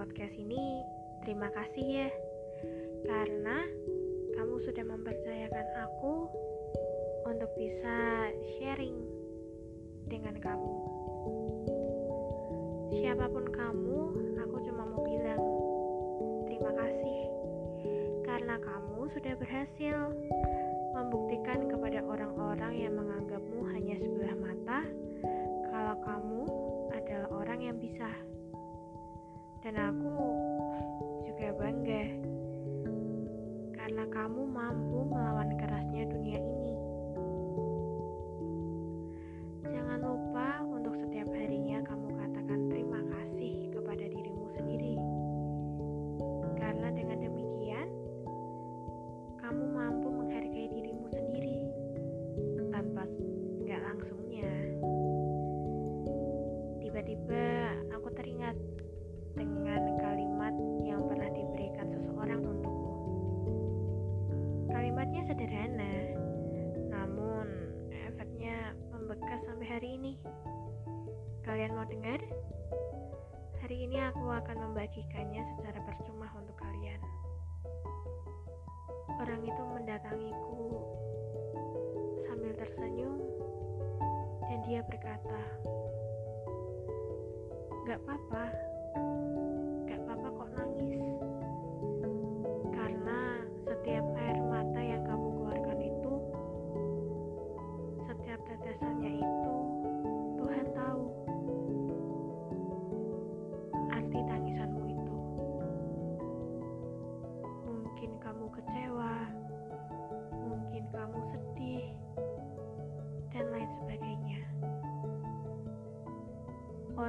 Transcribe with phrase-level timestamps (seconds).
[0.00, 0.80] podcast ini,
[1.28, 2.08] terima kasih ya.
[3.04, 3.68] Karena
[4.32, 6.24] kamu sudah mempercayakan aku
[7.28, 8.96] untuk bisa sharing
[10.08, 10.72] dengan kamu.
[12.96, 14.00] Siapa pun kamu,
[14.40, 15.44] aku cuma mau bilang
[16.48, 17.20] terima kasih
[18.24, 19.96] karena kamu sudah berhasil
[71.60, 72.20] Kalian mau dengar?
[73.60, 76.96] Hari ini aku akan membagikannya secara percuma untuk kalian.
[79.20, 80.80] Orang itu mendatangiku
[82.24, 83.20] sambil tersenyum
[84.48, 85.40] dan dia berkata,
[87.84, 88.69] Gak apa-apa,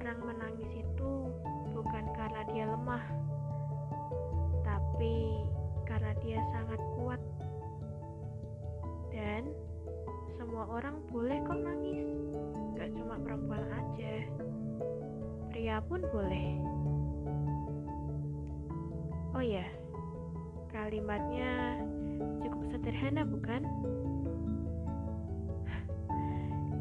[0.01, 1.29] Orang menangis itu
[1.77, 3.05] bukan karena dia lemah,
[4.65, 5.45] tapi
[5.85, 7.21] karena dia sangat kuat.
[9.13, 9.53] Dan
[10.41, 12.17] semua orang boleh kok nangis,
[12.81, 14.25] gak cuma perempuan aja,
[15.53, 16.49] pria pun boleh.
[19.37, 19.69] Oh ya,
[20.73, 21.77] kalimatnya
[22.41, 23.61] cukup sederhana bukan?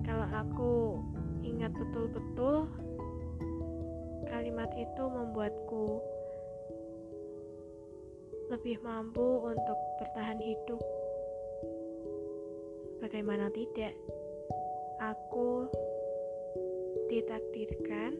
[0.09, 0.73] Kalau aku
[1.45, 2.65] ingat betul-betul,
[4.31, 5.99] kalimat itu membuatku
[8.51, 10.83] lebih mampu untuk bertahan hidup.
[13.03, 13.95] Bagaimana tidak?
[15.03, 15.67] Aku
[17.11, 18.15] ditakdirkan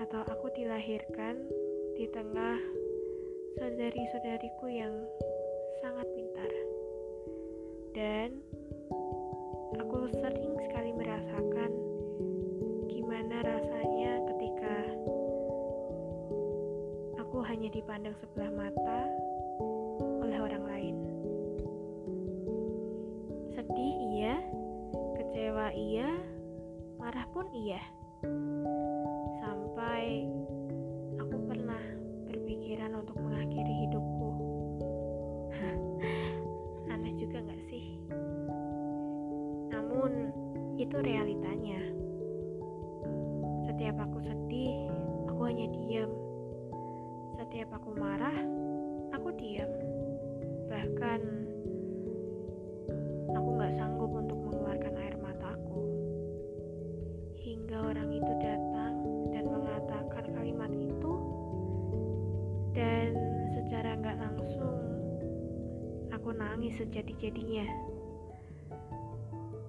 [0.00, 1.44] atau aku dilahirkan
[1.96, 2.56] di tengah
[3.60, 4.94] saudari-saudariku yang
[5.84, 6.52] sangat pintar.
[7.92, 8.40] Dan
[9.76, 10.61] aku sering
[17.62, 19.00] hanya dipandang sebelah mata
[20.18, 20.96] oleh orang lain.
[23.54, 24.34] Sedih iya,
[25.14, 26.10] kecewa iya,
[26.98, 27.78] marah pun iya.
[29.38, 30.26] Sampai
[31.22, 31.78] aku pernah
[32.26, 34.30] berpikiran untuk mengakhiri hidupku.
[36.90, 37.94] Aneh juga gak sih?
[39.70, 40.34] Namun,
[40.82, 41.78] itu realitanya.
[43.70, 44.90] Setiap aku sedih,
[45.30, 46.21] aku hanya diam.
[47.52, 48.32] Setiap aku marah,
[49.12, 49.68] aku diam.
[50.72, 51.20] Bahkan,
[53.28, 55.84] aku gak sanggup untuk mengeluarkan air mataku.
[57.44, 58.94] Hingga orang itu datang
[59.36, 61.12] dan mengatakan kalimat itu,
[62.72, 63.20] dan
[63.52, 64.80] secara gak langsung,
[66.08, 67.68] aku nangis sejadi-jadinya.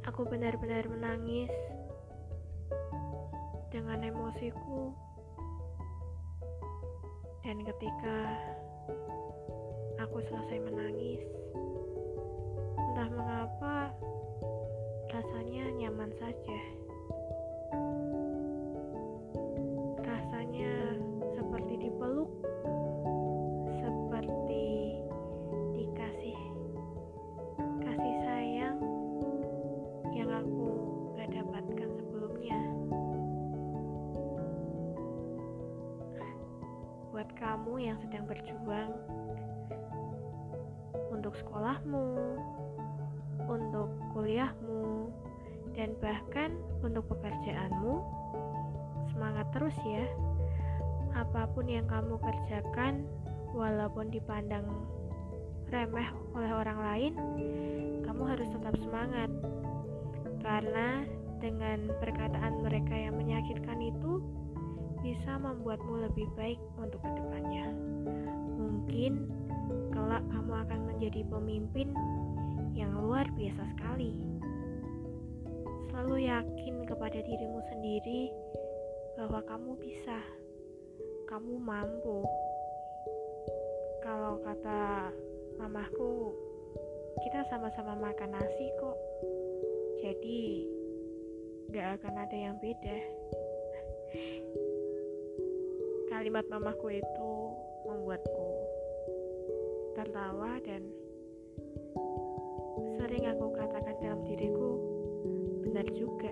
[0.08, 1.52] Aku benar-benar menangis
[3.76, 4.96] dengan emosiku.
[7.44, 8.18] Dan ketika
[10.00, 11.20] aku selesai menangis,
[12.80, 13.92] entah mengapa
[15.12, 16.60] rasanya nyaman saja.
[37.24, 38.92] Buat kamu yang sedang berjuang
[41.08, 42.36] untuk sekolahmu,
[43.48, 45.08] untuk kuliahmu,
[45.72, 46.52] dan bahkan
[46.84, 48.04] untuk pekerjaanmu,
[49.16, 50.04] semangat terus ya.
[51.16, 53.08] Apa pun yang kamu kerjakan,
[53.56, 54.68] walaupun dipandang
[55.72, 57.14] remeh oleh orang lain,
[58.04, 59.32] kamu harus tetap semangat.
[60.44, 61.08] Karena
[61.40, 64.20] dengan perkataan mereka yang menyakitkan itu,
[65.04, 67.68] bisa membuatmu lebih baik untuk ke depannya.
[68.56, 69.28] Mungkin
[69.92, 71.92] kelak kamu akan menjadi pemimpin
[72.72, 74.16] yang luar biasa sekali.
[75.92, 78.32] Selalu yakin kepada dirimu sendiri
[79.20, 80.24] bahwa kamu bisa,
[81.28, 82.24] kamu mampu.
[84.08, 85.12] Kalau kata
[85.60, 86.32] mamaku,
[87.28, 88.98] kita sama-sama makan nasi kok.
[90.00, 90.64] Jadi,
[91.76, 92.98] gak akan ada yang beda.
[96.24, 97.32] Kalimat mamaku itu
[97.84, 98.48] membuatku
[99.92, 100.88] tertawa dan
[102.96, 104.80] sering aku katakan dalam diriku
[105.68, 106.32] benar juga.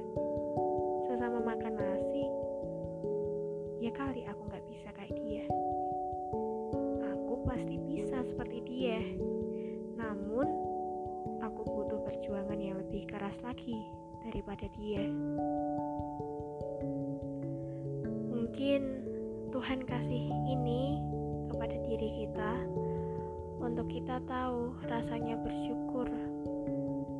[1.11, 2.23] Sesama makan nasi
[3.83, 5.43] ya kali aku nggak bisa kayak dia.
[7.11, 8.95] Aku pasti bisa seperti dia.
[9.99, 10.47] Namun
[11.43, 13.75] aku butuh perjuangan yang lebih keras lagi
[14.23, 15.03] daripada dia
[19.61, 20.97] Tuhan kasih ini
[21.53, 22.53] kepada diri kita
[23.61, 26.09] untuk kita tahu rasanya bersyukur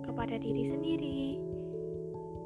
[0.01, 1.37] kepada diri sendiri,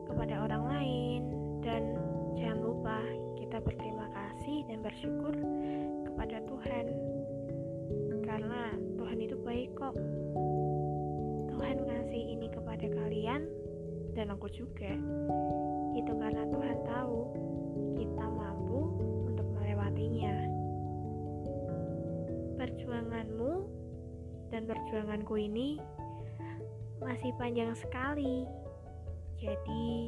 [0.03, 1.21] kepada orang lain,
[1.63, 1.95] dan
[2.35, 2.99] jangan lupa
[3.39, 5.31] kita berterima kasih dan bersyukur
[6.11, 6.85] kepada Tuhan,
[8.27, 9.95] karena Tuhan itu baik kok.
[11.55, 13.47] Tuhan ngasih ini kepada kalian
[14.11, 14.91] dan aku juga.
[24.55, 25.75] Dan perjuanganku ini
[27.03, 28.47] masih panjang sekali.
[29.35, 30.07] Jadi,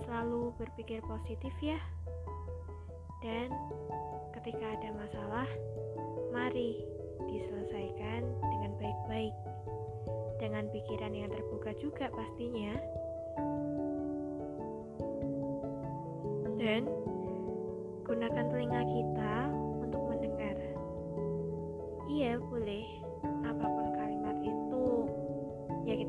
[0.00, 1.76] selalu berpikir positif ya.
[3.20, 3.52] Dan
[4.32, 5.48] ketika ada masalah,
[6.32, 6.88] mari
[7.28, 9.36] diselesaikan dengan baik-baik.
[10.40, 12.72] Dengan pikiran yang terbuka juga pastinya.
[16.56, 16.88] Dan
[18.08, 19.36] gunakan telinga kita
[19.84, 20.56] untuk mendengar.
[22.08, 23.03] Iya, boleh.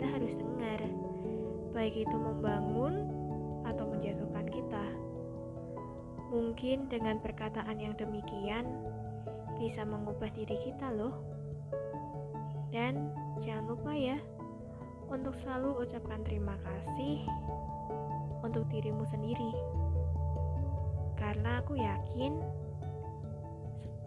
[0.05, 0.81] Kita harus dengar.
[1.73, 3.09] Baik itu membangun
[3.65, 4.85] atau menjatuhkan kita.
[6.29, 8.69] Mungkin dengan perkataan yang demikian
[9.57, 11.25] bisa mengubah diri kita loh.
[12.69, 13.09] Dan
[13.41, 14.21] jangan lupa ya
[15.09, 17.25] untuk selalu ucapkan terima kasih
[18.45, 19.57] untuk dirimu sendiri.
[21.17, 22.45] Karena aku yakin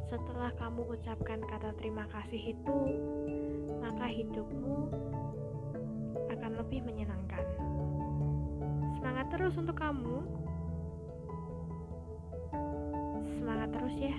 [0.06, 2.78] setelah kamu ucapkan kata terima kasih itu,
[3.82, 4.94] maka hidupmu
[6.28, 7.44] akan lebih menyenangkan.
[9.00, 10.18] Semangat terus untuk kamu.
[13.40, 14.16] Semangat terus ya.